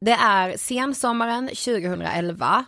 [0.00, 2.64] Det är sensommaren 2011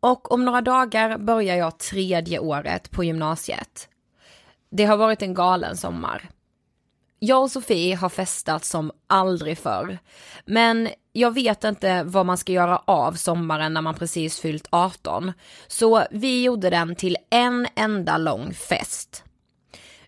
[0.00, 3.88] och om några dagar börjar jag tredje året på gymnasiet.
[4.70, 6.30] Det har varit en galen sommar.
[7.18, 9.98] Jag och Sofie har festat som aldrig förr.
[10.46, 15.32] Men jag vet inte vad man ska göra av sommaren när man precis fyllt 18.
[15.66, 19.24] Så vi gjorde den till en enda lång fest.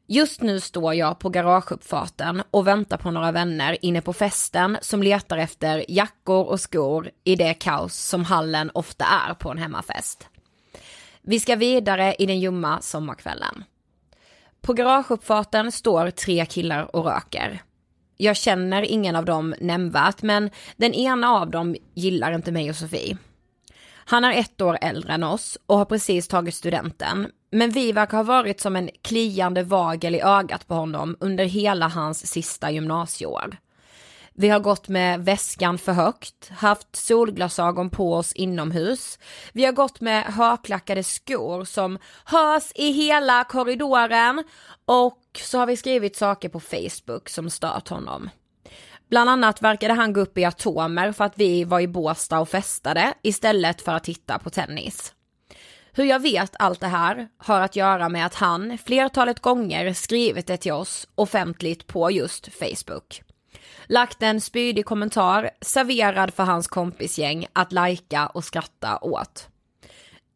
[0.08, 5.02] Just nu står jag på garageuppfarten och väntar på några vänner inne på festen som
[5.02, 10.28] letar efter jackor och skor i det kaos som hallen ofta är på en hemmafest.
[11.22, 13.64] Vi ska vidare i den ljumma sommarkvällen.
[14.60, 17.62] På garageuppfarten står tre killar och röker.
[18.16, 22.76] Jag känner ingen av dem nämnvärt men den ena av dem gillar inte mig och
[22.76, 23.16] Sofie.
[24.08, 27.26] Han är ett år äldre än oss och har precis tagit studenten.
[27.56, 31.88] Men vi verkar ha varit som en kliande vagel i ögat på honom under hela
[31.88, 33.56] hans sista gymnasieår.
[34.34, 39.18] Vi har gått med väskan för högt, haft solglasögon på oss inomhus.
[39.52, 44.44] Vi har gått med högklackade skor som hörs i hela korridoren
[44.84, 48.30] och så har vi skrivit saker på Facebook som stört honom.
[49.10, 52.48] Bland annat verkade han gå upp i atomer för att vi var i Båstad och
[52.48, 55.12] festade istället för att titta på tennis.
[55.96, 60.46] Hur jag vet allt det här har att göra med att han flertalet gånger skrivit
[60.46, 63.22] det till oss offentligt på just Facebook.
[63.86, 69.48] Lagt en spydig kommentar serverad för hans kompisgäng att lajka och skratta åt.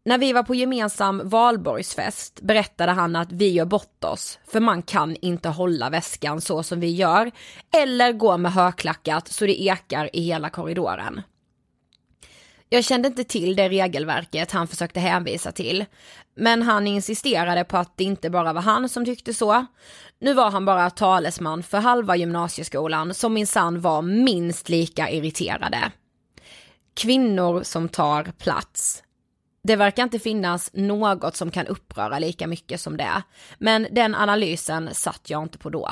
[0.05, 4.83] När vi var på gemensam valborgsfest berättade han att vi gör bort oss, för man
[4.83, 7.31] kan inte hålla väskan så som vi gör,
[7.83, 11.23] eller gå med högklackat så det ekar i hela korridoren.
[12.73, 15.85] Jag kände inte till det regelverket han försökte hänvisa till,
[16.35, 19.67] men han insisterade på att det inte bara var han som tyckte så.
[20.19, 25.93] Nu var han bara talesman för halva gymnasieskolan som minsann var minst lika irriterade.
[26.95, 29.03] Kvinnor som tar plats.
[29.63, 33.23] Det verkar inte finnas något som kan uppröra lika mycket som det,
[33.59, 35.91] men den analysen satt jag inte på då.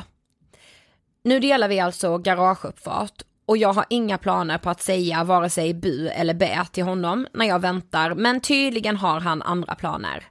[1.24, 5.74] Nu delar vi alltså garageuppfart och jag har inga planer på att säga vare sig
[5.74, 10.24] bu eller bä till honom när jag väntar, men tydligen har han andra planer.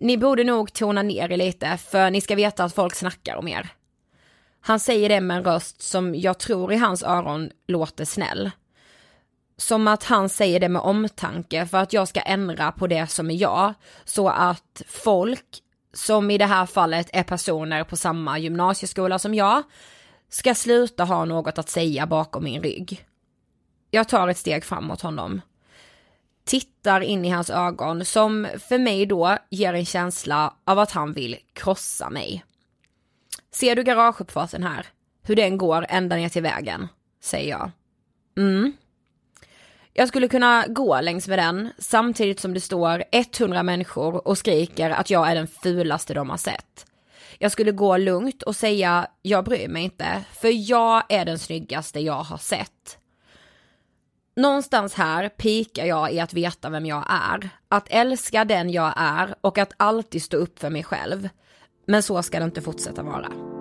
[0.00, 3.48] Ni borde nog tona ner er lite, för ni ska veta att folk snackar om
[3.48, 3.68] er.
[4.60, 8.50] Han säger det med en röst som jag tror i hans öron låter snäll.
[9.56, 13.30] Som att han säger det med omtanke för att jag ska ändra på det som
[13.30, 13.74] är jag,
[14.04, 15.46] så att folk,
[15.94, 19.62] som i det här fallet är personer på samma gymnasieskola som jag,
[20.28, 23.06] ska sluta ha något att säga bakom min rygg.
[23.90, 25.40] Jag tar ett steg framåt honom.
[26.44, 31.12] Tittar in i hans ögon som för mig då ger en känsla av att han
[31.12, 32.44] vill krossa mig.
[33.50, 34.86] Ser du garageuppfarten här?
[35.22, 36.88] Hur den går ända ner till vägen?
[37.22, 37.70] Säger jag.
[38.36, 38.72] Mm.
[39.92, 44.90] Jag skulle kunna gå längs med den samtidigt som det står 100 människor och skriker
[44.90, 46.86] att jag är den fulaste de har sett.
[47.38, 52.00] Jag skulle gå lugnt och säga jag bryr mig inte, för jag är den snyggaste
[52.00, 52.98] jag har sett.
[54.36, 59.34] Någonstans här pikar jag i att veta vem jag är, att älska den jag är
[59.40, 61.28] och att alltid stå upp för mig själv.
[61.86, 63.57] Men så ska det inte fortsätta vara.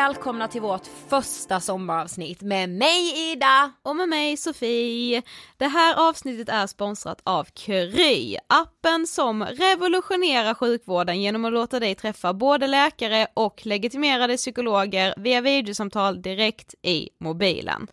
[0.00, 3.72] Välkomna till vårt första sommaravsnitt med mig Ida!
[3.82, 5.22] Och med mig Sofie.
[5.56, 11.94] Det här avsnittet är sponsrat av Kry, appen som revolutionerar sjukvården genom att låta dig
[11.94, 17.86] träffa både läkare och legitimerade psykologer via videosamtal direkt i mobilen.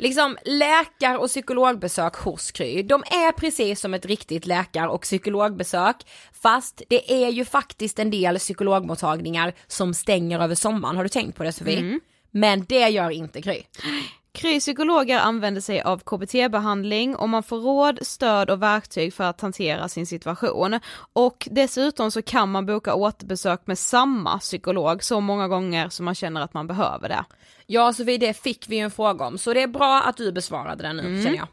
[0.00, 5.96] Liksom läkar och psykologbesök hos Kry, de är precis som ett riktigt läkar och psykologbesök,
[6.42, 11.36] fast det är ju faktiskt en del psykologmottagningar som stänger över sommaren, har du tänkt
[11.36, 11.78] på det Sofie?
[11.78, 12.00] Mm.
[12.30, 13.62] Men det gör inte Kry.
[14.32, 19.40] Kry psykologer använder sig av KBT-behandling och man får råd, stöd och verktyg för att
[19.40, 20.80] hantera sin situation.
[21.12, 26.14] Och dessutom så kan man boka återbesök med samma psykolog så många gånger som man
[26.14, 27.24] känner att man behöver det.
[27.66, 30.32] Ja Sofie, det fick vi ju en fråga om, så det är bra att du
[30.32, 31.22] besvarade den nu mm.
[31.24, 31.48] känner jag.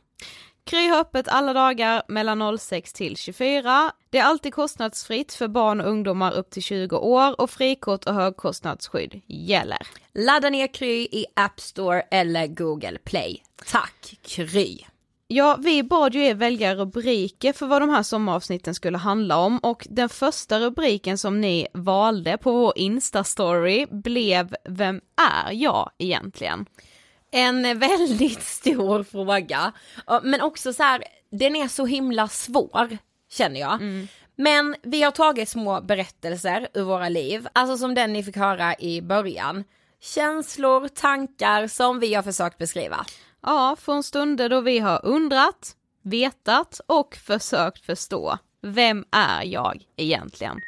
[0.67, 3.91] Kry har öppet alla dagar mellan 06 till 24.
[4.09, 8.13] Det är alltid kostnadsfritt för barn och ungdomar upp till 20 år och frikort och
[8.13, 9.77] högkostnadsskydd gäller.
[10.13, 13.43] Ladda ner Kry i App Store eller Google Play.
[13.65, 14.77] Tack Kry!
[15.27, 19.59] Ja, vi bad ju er välja rubriker för vad de här sommaravsnitten skulle handla om
[19.59, 25.01] och den första rubriken som ni valde på vår Insta-story blev Vem
[25.45, 26.65] är jag egentligen?
[27.37, 29.71] En väldigt stor fråga,
[30.23, 32.97] men också så här, den är så himla svår,
[33.29, 33.73] känner jag.
[33.73, 34.07] Mm.
[34.35, 38.75] Men vi har tagit små berättelser ur våra liv, alltså som den ni fick höra
[38.79, 39.63] i början.
[40.01, 43.05] Känslor, tankar som vi har försökt beskriva.
[43.41, 48.37] Ja, från stunder då vi har undrat, vetat och försökt förstå.
[48.61, 50.61] Vem är jag egentligen?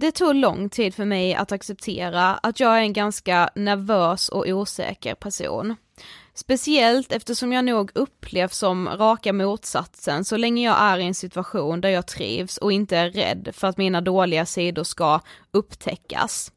[0.00, 4.48] Det tog lång tid för mig att acceptera att jag är en ganska nervös och
[4.48, 5.76] osäker person.
[6.34, 11.80] Speciellt eftersom jag nog upplevs som raka motsatsen så länge jag är i en situation
[11.80, 16.52] där jag trivs och inte är rädd för att mina dåliga sidor ska upptäckas.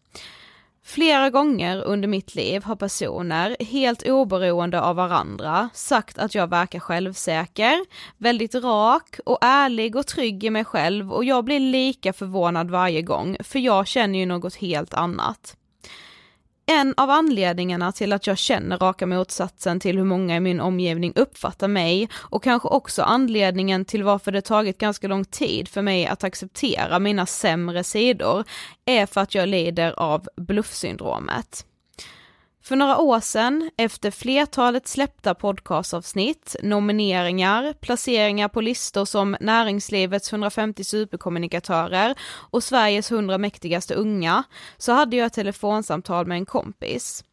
[0.85, 6.79] Flera gånger under mitt liv har personer, helt oberoende av varandra, sagt att jag verkar
[6.79, 7.85] självsäker,
[8.17, 13.01] väldigt rak och ärlig och trygg i mig själv och jag blir lika förvånad varje
[13.01, 15.57] gång, för jag känner ju något helt annat.
[16.65, 21.13] En av anledningarna till att jag känner raka motsatsen till hur många i min omgivning
[21.15, 26.08] uppfattar mig och kanske också anledningen till varför det tagit ganska lång tid för mig
[26.08, 28.43] att acceptera mina sämre sidor
[28.86, 31.65] är för att jag lider av bluffsyndromet.
[32.65, 40.84] För några år sedan, efter flertalet släppta podcastavsnitt, nomineringar, placeringar på listor som näringslivets 150
[40.84, 42.15] superkommunikatörer
[42.51, 44.43] och Sveriges 100 mäktigaste unga,
[44.77, 47.24] så hade jag ett telefonsamtal med en kompis.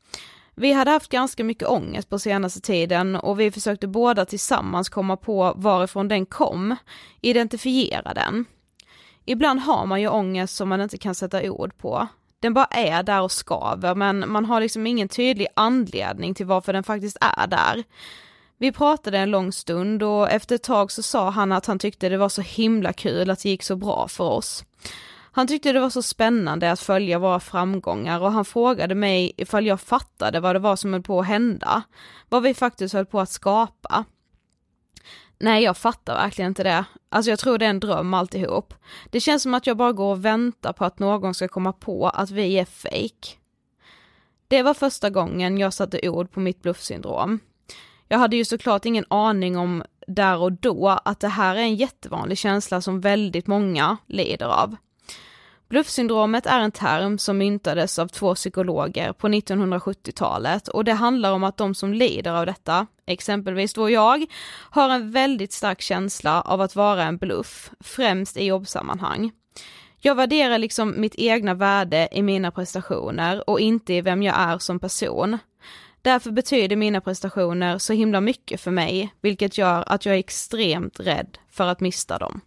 [0.55, 5.17] Vi hade haft ganska mycket ångest på senaste tiden och vi försökte båda tillsammans komma
[5.17, 6.77] på varifrån den kom,
[7.21, 8.45] identifiera den.
[9.25, 12.09] Ibland har man ju ångest som man inte kan sätta ord på,
[12.40, 16.73] den bara är där och skaver men man har liksom ingen tydlig anledning till varför
[16.73, 17.85] den faktiskt är där.
[18.59, 22.09] Vi pratade en lång stund och efter ett tag så sa han att han tyckte
[22.09, 24.64] det var så himla kul att det gick så bra för oss.
[25.32, 29.66] Han tyckte det var så spännande att följa våra framgångar och han frågade mig ifall
[29.66, 31.82] jag fattade vad det var som höll på att hända,
[32.28, 34.04] vad vi faktiskt höll på att skapa.
[35.40, 36.85] Nej, jag fattar verkligen inte det.
[37.09, 38.75] Alltså jag tror det är en dröm alltihop.
[39.11, 42.09] Det känns som att jag bara går och väntar på att någon ska komma på
[42.09, 43.37] att vi är fake.
[44.49, 47.40] Det var första gången jag satte ord på mitt bluffsyndrom.
[48.09, 51.76] Jag hade ju såklart ingen aning om där och då att det här är en
[51.76, 54.76] jättevanlig känsla som väldigt många lider av.
[55.71, 61.45] Bluffsyndromet är en term som myntades av två psykologer på 1970-talet och det handlar om
[61.45, 64.27] att de som lider av detta, exempelvis då jag,
[64.71, 69.31] har en väldigt stark känsla av att vara en bluff, främst i jobbsammanhang.
[69.99, 74.59] Jag värderar liksom mitt egna värde i mina prestationer och inte i vem jag är
[74.59, 75.39] som person.
[76.03, 81.00] Därför betyder mina prestationer så himla mycket för mig, vilket gör att jag är extremt
[81.00, 82.41] rädd för att mista dem.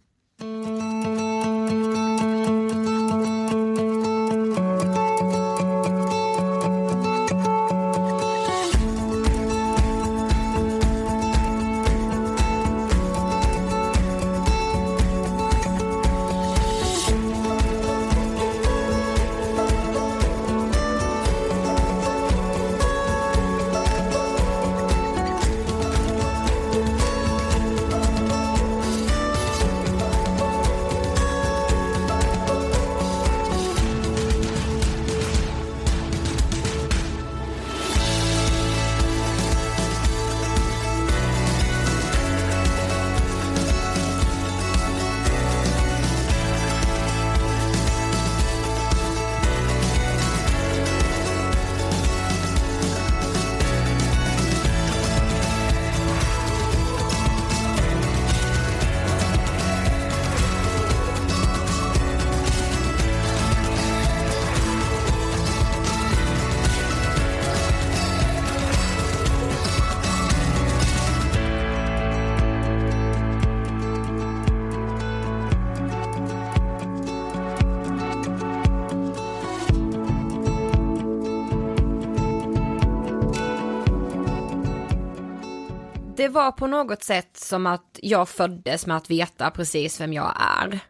[86.34, 90.80] Var på något sätt som att jag föddes med att veta precis vem jag är.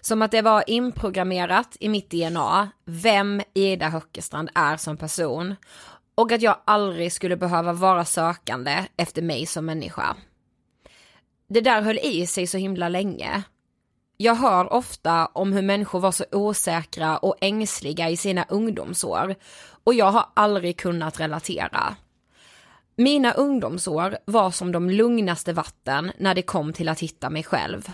[0.00, 5.56] Som att det var inprogrammerat i mitt DNA vem Ida Höckestrand är som person
[6.14, 10.16] och att jag aldrig skulle behöva vara sökande efter mig som människa.
[11.48, 13.42] Det där höll i sig så himla länge.
[14.16, 19.34] Jag hör ofta om hur människor var så osäkra och ängsliga i sina ungdomsår
[19.84, 21.96] och jag har aldrig kunnat relatera.
[22.96, 27.92] Mina ungdomsår var som de lugnaste vatten när det kom till att hitta mig själv.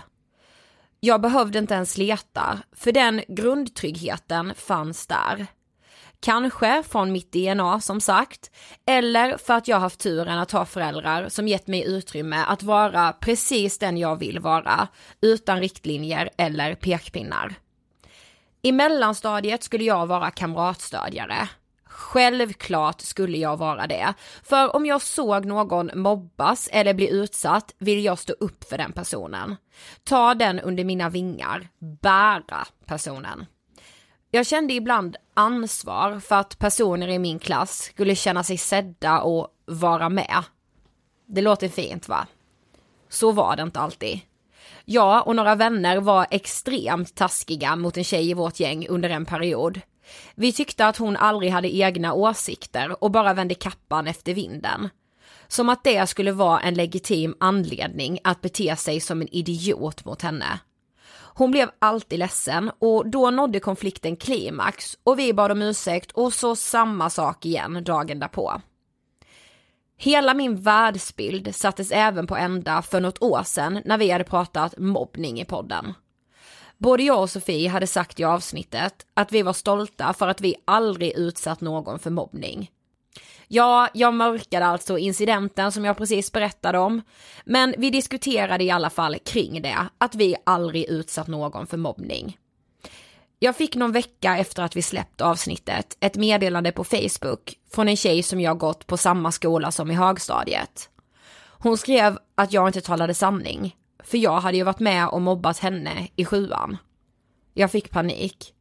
[0.99, 5.47] Jag behövde inte ens leta, för den grundtryggheten fanns där.
[6.19, 8.51] Kanske från mitt DNA som sagt,
[8.85, 13.13] eller för att jag haft turen att ha föräldrar som gett mig utrymme att vara
[13.13, 14.87] precis den jag vill vara,
[15.21, 17.55] utan riktlinjer eller pekpinnar.
[18.61, 21.49] I mellanstadiet skulle jag vara kamratstödjare.
[22.01, 24.13] Självklart skulle jag vara det.
[24.43, 28.91] För om jag såg någon mobbas eller bli utsatt vill jag stå upp för den
[28.91, 29.55] personen.
[30.03, 31.69] Ta den under mina vingar,
[32.01, 33.45] bära personen.
[34.31, 39.47] Jag kände ibland ansvar för att personer i min klass skulle känna sig sedda och
[39.65, 40.43] vara med.
[41.27, 42.27] Det låter fint va?
[43.09, 44.19] Så var det inte alltid.
[44.85, 49.25] Jag och några vänner var extremt taskiga mot en tjej i vårt gäng under en
[49.25, 49.81] period.
[50.35, 54.89] Vi tyckte att hon aldrig hade egna åsikter och bara vände kappan efter vinden.
[55.47, 60.21] Som att det skulle vara en legitim anledning att bete sig som en idiot mot
[60.21, 60.59] henne.
[61.33, 66.33] Hon blev alltid ledsen och då nådde konflikten klimax och vi bad om ursäkt och
[66.33, 68.61] så samma sak igen dagen därpå.
[69.97, 74.77] Hela min världsbild sattes även på ända för något år sedan när vi hade pratat
[74.77, 75.93] mobbning i podden.
[76.81, 80.55] Både jag och Sofie hade sagt i avsnittet att vi var stolta för att vi
[80.65, 82.71] aldrig utsatt någon för mobbning.
[83.47, 87.01] Ja, jag mörkade alltså incidenten som jag precis berättade om,
[87.45, 92.37] men vi diskuterade i alla fall kring det, att vi aldrig utsatt någon för mobbning.
[93.39, 97.97] Jag fick någon vecka efter att vi släppt avsnittet ett meddelande på Facebook från en
[97.97, 100.89] tjej som jag gått på samma skola som i högstadiet.
[101.49, 105.59] Hon skrev att jag inte talade sanning, för jag hade ju varit med och mobbat
[105.59, 106.77] henne i sjuan.
[107.53, 108.53] Jag fick panik.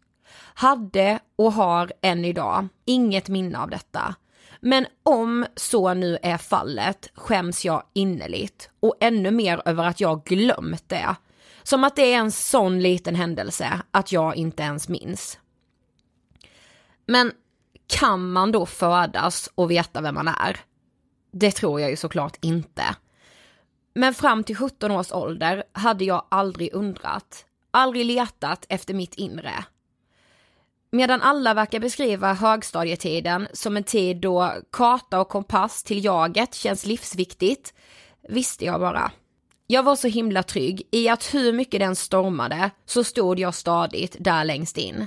[0.55, 4.15] Hade och har än idag inget minne av detta.
[4.61, 10.25] Men om så nu är fallet skäms jag innerligt och ännu mer över att jag
[10.25, 11.17] glömt det.
[11.63, 15.39] Som att det är en sån liten händelse att jag inte ens minns.
[17.07, 17.33] Men
[17.87, 20.61] kan man då födas och veta vem man är?
[21.33, 22.85] Det tror jag ju såklart inte.
[24.01, 29.65] Men fram till 17 års ålder hade jag aldrig undrat, aldrig letat efter mitt inre.
[30.91, 36.87] Medan alla verkar beskriva högstadietiden som en tid då karta och kompass till jaget känns
[36.87, 37.75] livsviktigt,
[38.29, 39.13] visste jag bara.
[39.67, 44.17] Jag var så himla trygg i att hur mycket den stormade så stod jag stadigt
[44.21, 45.07] där längst in.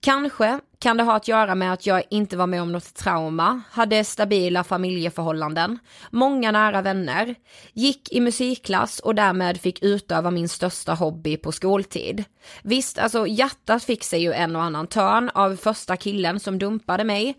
[0.00, 3.62] Kanske kan det ha att göra med att jag inte var med om något trauma,
[3.70, 5.78] hade stabila familjeförhållanden,
[6.10, 7.34] många nära vänner,
[7.72, 12.24] gick i musikklass och därmed fick utöva min största hobby på skoltid.
[12.62, 17.04] Visst, alltså hjärtat fick sig ju en och annan törn av första killen som dumpade
[17.04, 17.34] mig,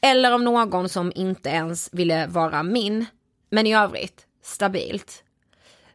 [0.00, 3.06] eller av någon som inte ens ville vara min,
[3.50, 5.24] men i övrigt stabilt.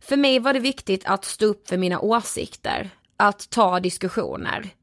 [0.01, 4.76] För mig var det viktigt att stå upp för mina åsikter, att ta diskussioner.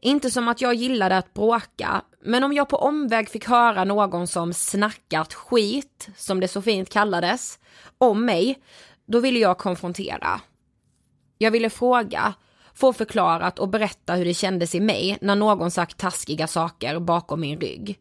[0.00, 4.26] Inte som att jag gillade att bråka, men om jag på omväg fick höra någon
[4.26, 7.58] som snackat skit, som det så fint kallades,
[7.98, 8.58] om mig,
[9.06, 10.40] då ville jag konfrontera.
[11.38, 12.34] Jag ville fråga,
[12.74, 17.40] få förklarat och berätta hur det kändes i mig när någon sagt taskiga saker bakom
[17.40, 17.98] min rygg.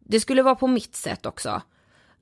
[0.00, 1.62] Det skulle vara på mitt sätt också.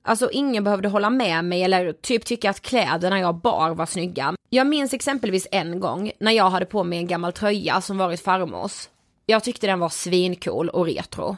[0.03, 4.35] Alltså ingen behövde hålla med mig eller typ tycka att kläderna jag bar var snygga.
[4.49, 8.21] Jag minns exempelvis en gång när jag hade på mig en gammal tröja som varit
[8.21, 8.89] farmors.
[9.25, 11.37] Jag tyckte den var svincool och retro.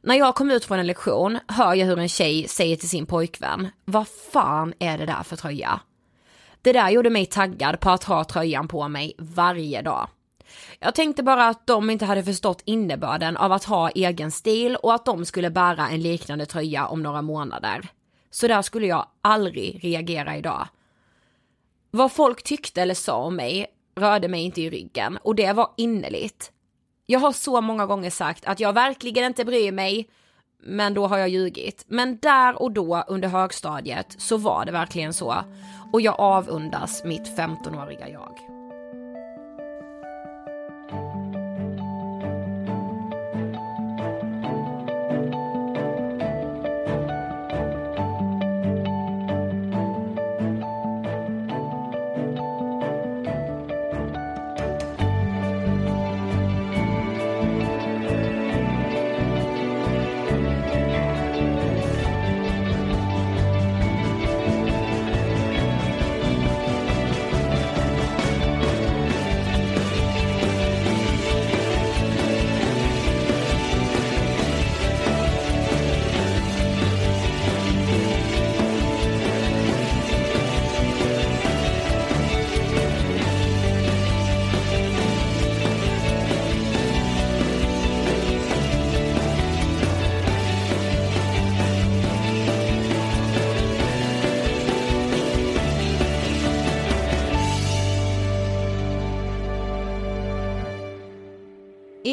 [0.00, 3.06] När jag kom ut från en lektion hör jag hur en tjej säger till sin
[3.06, 5.80] pojkvän, vad fan är det där för tröja?
[6.62, 10.08] Det där gjorde mig taggad på att ha tröjan på mig varje dag.
[10.80, 14.94] Jag tänkte bara att de inte hade förstått innebörden av att ha egen stil och
[14.94, 17.88] att de skulle bära en liknande tröja om några månader.
[18.30, 20.68] Så där skulle jag aldrig reagera idag.
[21.90, 25.70] Vad folk tyckte eller sa om mig rörde mig inte i ryggen och det var
[25.76, 26.52] innerligt.
[27.06, 30.08] Jag har så många gånger sagt att jag verkligen inte bryr mig,
[30.62, 31.84] men då har jag ljugit.
[31.88, 35.34] Men där och då under högstadiet så var det verkligen så.
[35.92, 38.61] Och jag avundas mitt 15-åriga jag.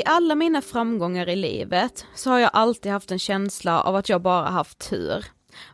[0.09, 4.21] Alla mina framgångar i livet så har jag alltid haft en känsla av att jag
[4.21, 5.25] bara haft tur.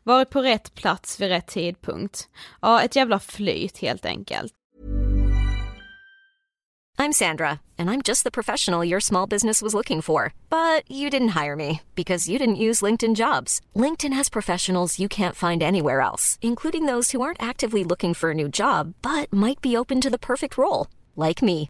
[0.04, 2.30] Varit på rätt plats vid rätt tidpunkt.
[2.62, 4.54] Ja, ett jävla flyt helt enkelt.
[6.98, 10.34] I'm Sandra, and I'm just the professional your small business was looking for.
[10.50, 13.62] But you didn't hire me because you didn't use LinkedIn jobs.
[13.76, 18.32] LinkedIn has professionals you can't find anywhere else, including those who aren't actively looking for
[18.32, 21.70] a new job but might be open to the perfect role, like me.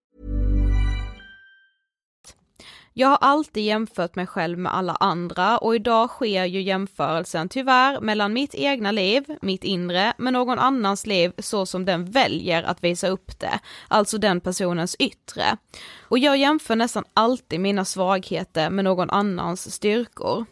[2.93, 8.01] Jag har alltid jämfört mig själv med alla andra och idag sker ju jämförelsen tyvärr
[8.01, 12.83] mellan mitt egna liv, mitt inre, med någon annans liv så som den väljer att
[12.83, 15.57] visa upp det, alltså den personens yttre.
[16.01, 20.45] Och jag jämför nästan alltid mina svagheter med någon annans styrkor.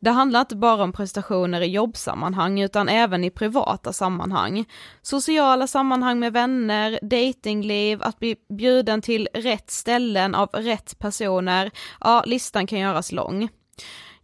[0.00, 4.64] Det handlar inte bara om prestationer i jobbsammanhang utan även i privata sammanhang.
[5.02, 11.70] Sociala sammanhang med vänner, datingliv, att bli bjuden till rätt ställen av rätt personer.
[12.00, 13.48] Ja, listan kan göras lång.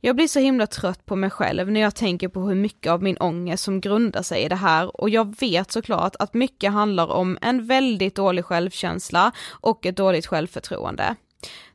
[0.05, 3.03] Jag blir så himla trött på mig själv när jag tänker på hur mycket av
[3.03, 7.07] min ångest som grundar sig i det här och jag vet såklart att mycket handlar
[7.07, 11.17] om en väldigt dålig självkänsla och ett dåligt självförtroende.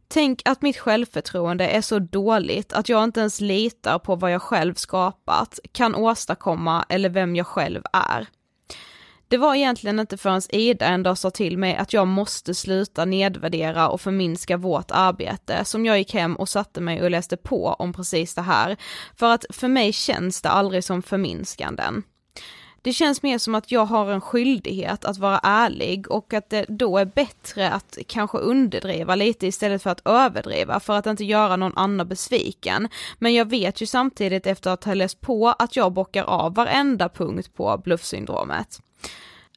[0.07, 4.41] Tänk att mitt självförtroende är så dåligt att jag inte ens litar på vad jag
[4.41, 8.27] själv skapat, kan åstadkomma eller vem jag själv är.
[9.29, 13.05] Det var egentligen inte förrän Ida en dag sa till mig att jag måste sluta
[13.05, 17.67] nedvärdera och förminska vårt arbete som jag gick hem och satte mig och läste på
[17.67, 18.77] om precis det här.
[19.15, 22.03] För att för mig känns det aldrig som förminskanden.
[22.81, 26.65] Det känns mer som att jag har en skyldighet att vara ärlig och att det
[26.69, 31.55] då är bättre att kanske underdriva lite istället för att överdriva för att inte göra
[31.55, 32.87] någon annan besviken.
[33.19, 37.09] Men jag vet ju samtidigt efter att ha läst på att jag bockar av varenda
[37.09, 38.79] punkt på bluffsyndromet.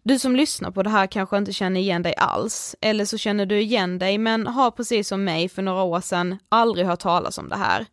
[0.03, 3.47] Du som lyssnar på det här kanske inte känner igen dig alls, eller så känner
[3.47, 7.39] du igen dig men har precis som mig för några år sedan aldrig hört talas
[7.39, 7.87] om det här.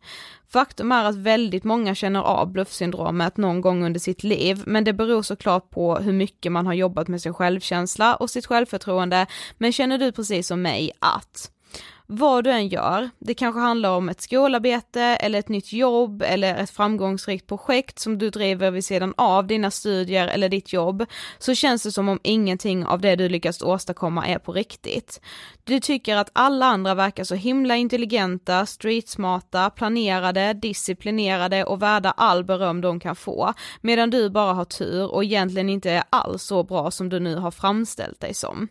[0.52, 4.92] Faktum är att väldigt många känner av bluffsyndromet någon gång under sitt liv, men det
[4.92, 9.26] beror såklart på hur mycket man har jobbat med sin självkänsla och sitt självförtroende,
[9.58, 11.50] men känner du precis som mig att
[12.10, 16.56] vad du än gör, det kanske handlar om ett skolarbete eller ett nytt jobb eller
[16.56, 21.04] ett framgångsrikt projekt som du driver vid sidan av dina studier eller ditt jobb,
[21.38, 25.20] så känns det som om ingenting av det du lyckats åstadkomma är på riktigt.
[25.64, 32.44] Du tycker att alla andra verkar så himla intelligenta, streetsmarta, planerade, disciplinerade och värda all
[32.44, 36.62] beröm de kan få, medan du bara har tur och egentligen inte är alls så
[36.62, 38.68] bra som du nu har framställt dig som.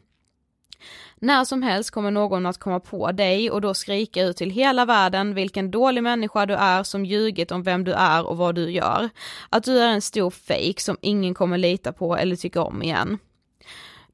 [1.19, 4.85] När som helst kommer någon att komma på dig och då skrika ut till hela
[4.85, 8.71] världen vilken dålig människa du är som ljugit om vem du är och vad du
[8.71, 9.09] gör.
[9.49, 13.17] Att du är en stor fake som ingen kommer lita på eller tycka om igen.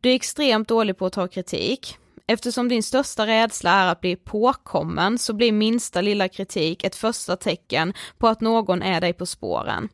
[0.01, 1.97] Du är extremt dålig på att ta kritik.
[2.27, 7.35] Eftersom din största rädsla är att bli påkommen så blir minsta lilla kritik ett första
[7.35, 9.89] tecken på att någon är dig på spåren.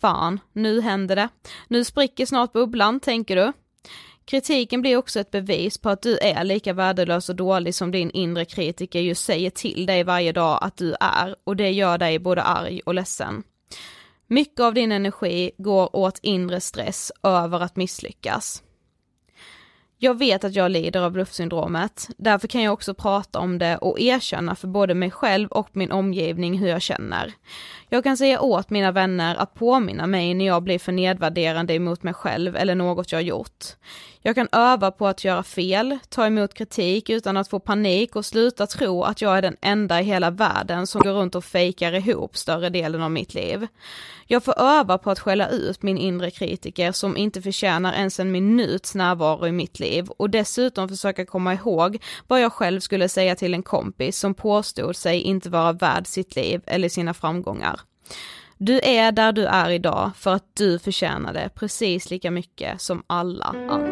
[0.00, 1.28] Fan, nu händer det.
[1.68, 3.52] Nu spricker snart bubblan, tänker du.
[4.24, 8.10] Kritiken blir också ett bevis på att du är lika värdelös och dålig som din
[8.10, 12.18] inre kritiker just säger till dig varje dag att du är och det gör dig
[12.18, 13.42] både arg och ledsen.
[14.26, 18.62] Mycket av din energi går åt inre stress över att misslyckas.
[20.04, 24.00] Jag vet att jag lider av luftsyndromet, därför kan jag också prata om det och
[24.00, 27.32] erkänna för både mig själv och min omgivning hur jag känner.
[27.88, 32.02] Jag kan säga åt mina vänner att påminna mig när jag blir för nedvärderande emot
[32.02, 33.64] mig själv eller något jag gjort.
[34.24, 38.26] Jag kan öva på att göra fel, ta emot kritik utan att få panik och
[38.26, 41.92] sluta tro att jag är den enda i hela världen som går runt och fejkar
[41.92, 43.66] ihop större delen av mitt liv.
[44.26, 48.32] Jag får öva på att skälla ut min inre kritiker som inte förtjänar ens en
[48.32, 53.34] minuts närvaro i mitt liv och dessutom försöka komma ihåg vad jag själv skulle säga
[53.34, 57.80] till en kompis som påstod sig inte vara värd sitt liv eller sina framgångar.
[58.58, 63.02] Du är där du är idag för att du förtjänar det precis lika mycket som
[63.06, 63.91] alla andra.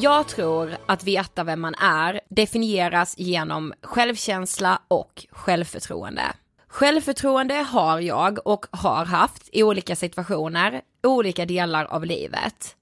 [0.00, 6.22] Jag tror att veta vem man är definieras genom självkänsla och självförtroende.
[6.68, 12.76] Självförtroende har jag och har haft i olika situationer, olika delar av livet.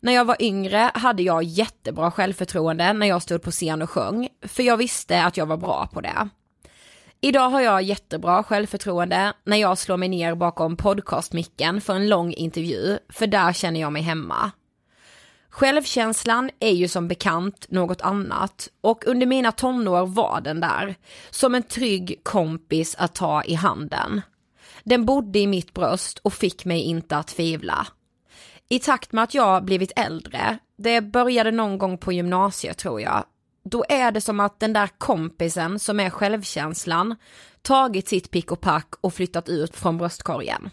[0.00, 4.28] När jag var yngre hade jag jättebra självförtroende när jag stod på scen och sjöng,
[4.42, 6.28] för jag visste att jag var bra på det.
[7.20, 12.32] Idag har jag jättebra självförtroende när jag slår mig ner bakom podcastmicken för en lång
[12.32, 14.52] intervju, för där känner jag mig hemma.
[15.58, 20.94] Självkänslan är ju som bekant något annat och under mina tonår var den där,
[21.30, 24.20] som en trygg kompis att ta i handen.
[24.84, 27.86] Den bodde i mitt bröst och fick mig inte att tvivla.
[28.68, 33.24] I takt med att jag blivit äldre, det började någon gång på gymnasiet tror jag,
[33.64, 37.16] då är det som att den där kompisen som är självkänslan
[37.62, 40.70] tagit sitt pick och pack och flyttat ut från bröstkorgen.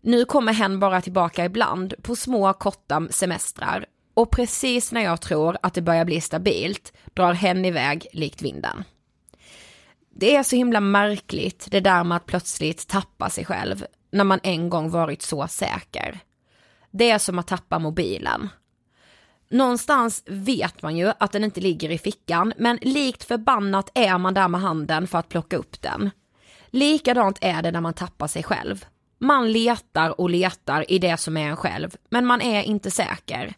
[0.00, 5.56] Nu kommer hen bara tillbaka ibland på små korta semestrar och precis när jag tror
[5.62, 8.84] att det börjar bli stabilt drar hen iväg likt vinden.
[10.10, 14.40] Det är så himla märkligt det där med att plötsligt tappa sig själv när man
[14.42, 16.20] en gång varit så säker.
[16.90, 18.48] Det är som att tappa mobilen.
[19.50, 24.34] Någonstans vet man ju att den inte ligger i fickan, men likt förbannat är man
[24.34, 26.10] där med handen för att plocka upp den.
[26.66, 28.84] Likadant är det när man tappar sig själv.
[29.18, 33.54] Man letar och letar i det som är en själv, men man är inte säker.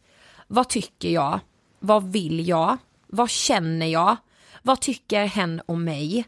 [0.47, 1.40] Vad tycker jag?
[1.79, 2.77] Vad vill jag?
[3.07, 4.16] Vad känner jag?
[4.62, 6.25] Vad tycker hen om mig?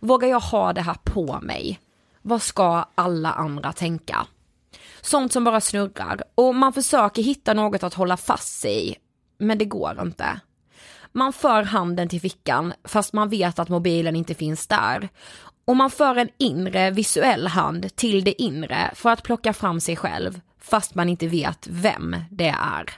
[0.00, 1.80] Vågar jag ha det här på mig?
[2.22, 4.26] Vad ska alla andra tänka?
[5.00, 8.96] Sånt som bara snurrar och man försöker hitta något att hålla fast sig i,
[9.38, 10.40] men det går inte.
[11.12, 15.08] Man för handen till fickan fast man vet att mobilen inte finns där
[15.64, 19.96] och man för en inre visuell hand till det inre för att plocka fram sig
[19.96, 22.90] själv, fast man inte vet vem det är.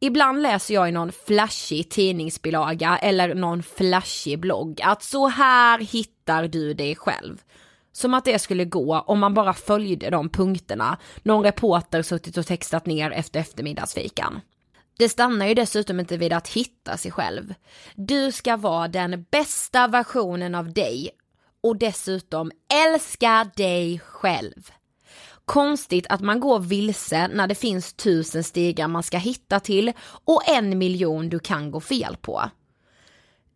[0.00, 6.48] Ibland läser jag i någon flashig tidningsbilaga eller någon flashig blogg att så här hittar
[6.48, 7.42] du dig själv.
[7.92, 12.46] Som att det skulle gå om man bara följde de punkterna någon reporter suttit och
[12.46, 14.40] textat ner efter eftermiddagsfikan.
[14.96, 17.54] Det stannar ju dessutom inte vid att hitta sig själv.
[17.94, 21.10] Du ska vara den bästa versionen av dig
[21.62, 22.50] och dessutom
[22.86, 24.70] älska dig själv.
[25.44, 29.92] Konstigt att man går vilse när det finns tusen stigar man ska hitta till
[30.24, 32.50] och en miljon du kan gå fel på.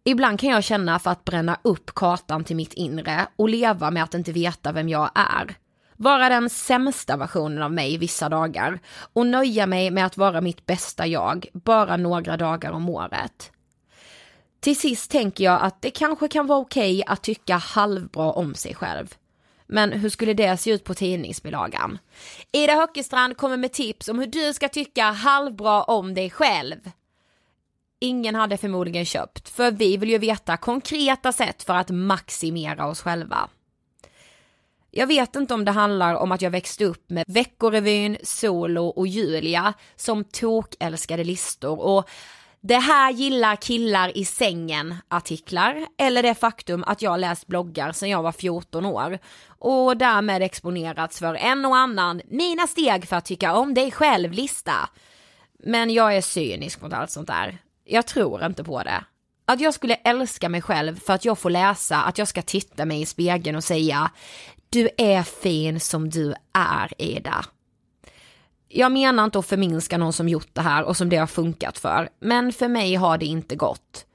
[0.05, 4.03] Ibland kan jag känna för att bränna upp kartan till mitt inre och leva med
[4.03, 5.57] att inte veta vem jag är
[5.99, 8.81] vara den sämsta versionen av mig vissa dagar
[9.13, 13.53] och nöja mig med att vara mitt bästa jag bara några dagar om året.
[14.61, 18.75] Till sist tänker jag att det kanske kan vara okej att tycka halvbra om sig
[18.75, 19.15] själv.
[19.67, 21.99] Men hur skulle det se ut på tidningsbilagan?
[22.53, 26.91] Ida Höckestrand kommer med tips om hur du ska tycka halvbra om dig själv.
[28.01, 33.01] Ingen hade förmodligen köpt, för vi vill ju veta konkreta sätt för att maximera oss
[33.01, 33.49] själva.
[34.99, 39.07] Jag vet inte om det handlar om att jag växte upp med Veckorevyn, Solo och
[39.07, 42.09] Julia som tokälskade listor och
[42.61, 48.11] det här gillar killar i sängen artiklar eller det faktum att jag läst bloggar sedan
[48.11, 53.25] jag var 14 år och därmed exponerats för en och annan mina steg för att
[53.25, 54.89] tycka om dig själv lista.
[55.65, 57.59] Men jag är cynisk mot allt sånt där.
[57.85, 59.05] Jag tror inte på det.
[59.51, 62.85] Att jag skulle älska mig själv för att jag får läsa att jag ska titta
[62.85, 64.11] mig i spegeln och säga
[64.71, 67.45] du är fin som du är Ida.
[68.69, 71.79] Jag menar inte att förminska någon som gjort det här och som det har funkat
[71.79, 74.07] för, men för mig har det inte gått.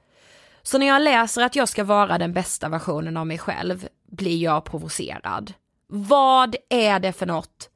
[0.62, 4.42] Så när jag läser att jag ska vara den bästa versionen av mig själv blir
[4.42, 5.52] jag provocerad.
[5.88, 7.70] Vad är det för något?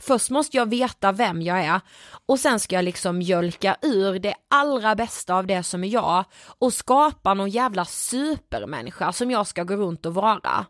[0.00, 1.80] Först måste jag veta vem jag är
[2.26, 6.24] och sen ska jag liksom mjölka ur det allra bästa av det som är jag
[6.58, 10.66] och skapa någon jävla supermänniska som jag ska gå runt och vara.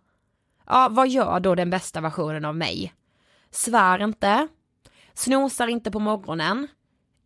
[0.66, 2.94] Ja, vad gör då den bästa versionen av mig?
[3.50, 4.48] Svär inte,
[5.14, 6.68] snosar inte på morgonen,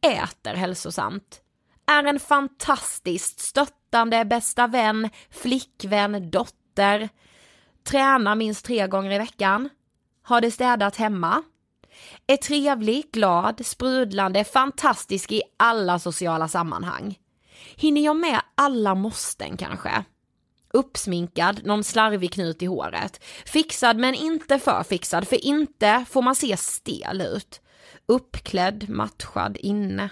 [0.01, 1.41] äter hälsosamt,
[1.87, 7.09] är en fantastiskt stöttande bästa vän, flickvän, dotter,
[7.85, 9.69] tränar minst tre gånger i veckan,
[10.23, 11.43] har det städat hemma,
[12.33, 17.19] är trevlig, glad, sprudlande, fantastisk i alla sociala sammanhang.
[17.77, 20.05] Hinner jag med alla måsten kanske?
[20.73, 23.25] Uppsminkad, någon slarvig knut i håret.
[23.47, 27.61] Fixad men inte för fixad, för inte får man se stel ut.
[28.07, 30.11] Uppklädd, matchad, inne.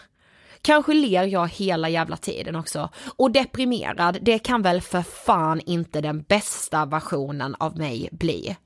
[0.62, 2.88] Kanske ler jag hela jävla tiden också.
[3.16, 8.56] Och deprimerad, det kan väl för fan inte den bästa versionen av mig bli.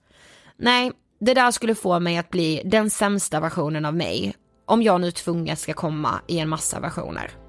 [0.56, 0.92] Nej,
[1.24, 4.34] det där skulle få mig att bli den sämsta versionen av mig.
[4.66, 7.43] Om jag nu tvunget ska komma i en massa versioner.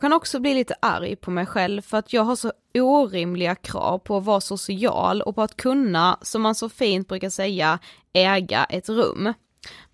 [0.00, 3.54] Jag kan också bli lite arg på mig själv för att jag har så orimliga
[3.54, 7.78] krav på att vara social och på att kunna, som man så fint brukar säga,
[8.12, 9.32] äga ett rum.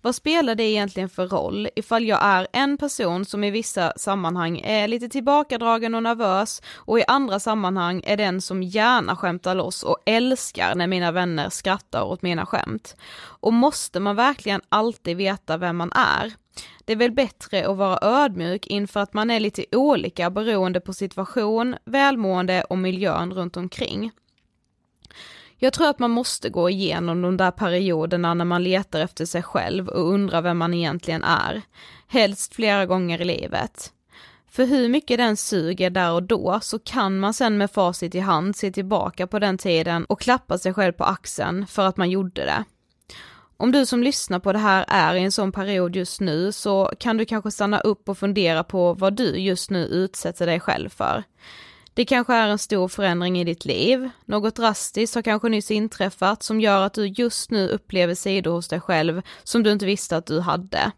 [0.01, 4.59] Vad spelar det egentligen för roll ifall jag är en person som i vissa sammanhang
[4.59, 9.83] är lite tillbakadragen och nervös och i andra sammanhang är den som gärna skämtar loss
[9.83, 12.95] och älskar när mina vänner skrattar åt mina skämt?
[13.19, 16.33] Och måste man verkligen alltid veta vem man är?
[16.85, 20.93] Det är väl bättre att vara ödmjuk inför att man är lite olika beroende på
[20.93, 24.11] situation, välmående och miljön runt omkring.
[25.59, 29.43] Jag tror att man måste gå igenom de där perioderna när man letar efter sig
[29.43, 31.61] själv och undrar vem man egentligen är.
[32.07, 33.93] Helst flera gånger i livet.
[34.49, 38.19] För hur mycket den suger där och då så kan man sen med facit i
[38.19, 42.09] hand se tillbaka på den tiden och klappa sig själv på axeln för att man
[42.09, 42.63] gjorde det.
[43.59, 46.91] Om du som lyssnar på det här är i en sån period just nu så
[46.99, 50.89] kan du kanske stanna upp och fundera på vad du just nu utsätter dig själv
[50.89, 51.23] för.
[51.93, 56.43] Det kanske är en stor förändring i ditt liv, något drastiskt har kanske nyss inträffat
[56.43, 60.17] som gör att du just nu upplever sidor hos dig själv som du inte visste
[60.17, 60.91] att du hade.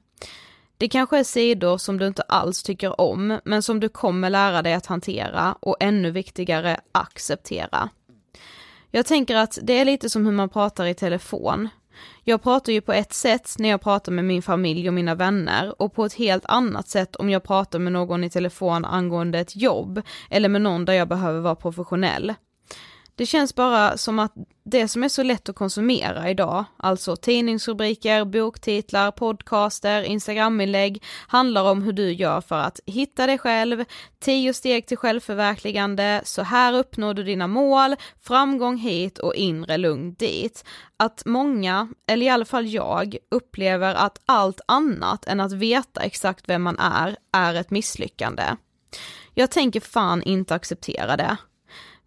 [0.78, 4.62] Det kanske är sidor som du inte alls tycker om, men som du kommer lära
[4.62, 7.90] dig att hantera och ännu viktigare, acceptera.
[8.92, 11.70] Jag tänker att det är lite som hur man pratar i telefon.
[12.30, 15.82] Jag pratar ju på ett sätt när jag pratar med min familj och mina vänner
[15.82, 19.56] och på ett helt annat sätt om jag pratar med någon i telefon angående ett
[19.56, 22.34] jobb eller med någon där jag behöver vara professionell.
[23.20, 28.26] Det känns bara som att det som är så lätt att konsumera idag, alltså tidningsrubriker,
[28.26, 33.86] boktitlar, podcaster, instagraminlägg, handlar om hur du gör för att hitta dig själv,
[34.20, 40.14] tio steg till självförverkligande, så här uppnår du dina mål, framgång hit och inre lugn
[40.14, 40.64] dit.
[40.98, 46.50] Att många, eller i alla fall jag, upplever att allt annat än att veta exakt
[46.50, 48.44] vem man är, är ett misslyckande.
[49.34, 51.38] Jag tänker fan inte acceptera det.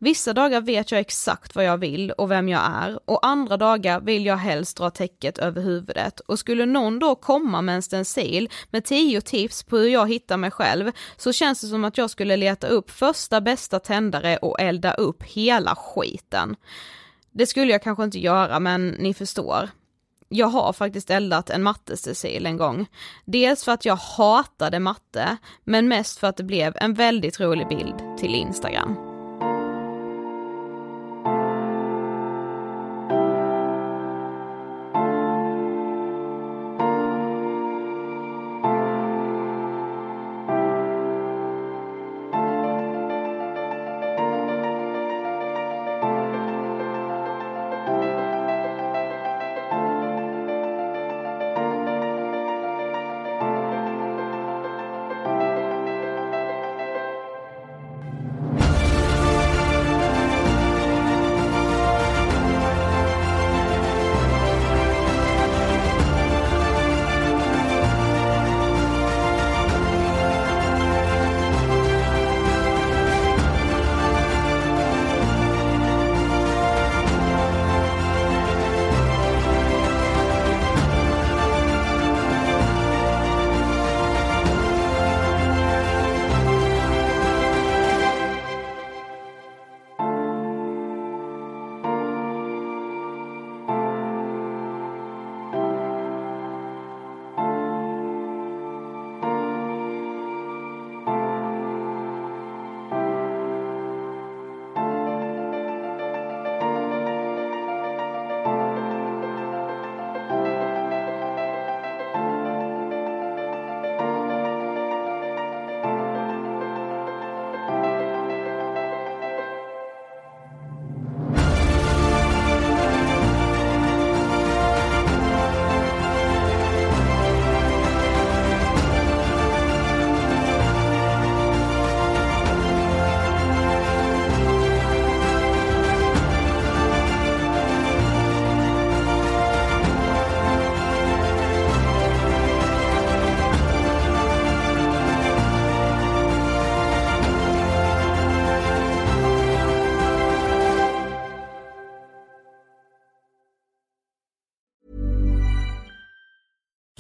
[0.03, 4.01] Vissa dagar vet jag exakt vad jag vill och vem jag är och andra dagar
[4.01, 8.51] vill jag helst dra täcket över huvudet och skulle någon då komma med en stencil
[8.71, 12.11] med tio tips på hur jag hittar mig själv så känns det som att jag
[12.11, 16.57] skulle leta upp första bästa tändare och elda upp hela skiten.
[17.33, 19.71] Det skulle jag kanske inte göra men ni förstår.
[20.29, 22.87] Jag har faktiskt eldat en mattestencil en gång.
[23.25, 27.69] Dels för att jag hatade matte, men mest för att det blev en väldigt rolig
[27.69, 29.12] bild till Instagram.